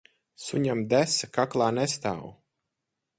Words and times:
Suņam 0.43 0.81
desa 0.93 1.29
kaklā 1.37 1.67
nestāv. 1.81 2.25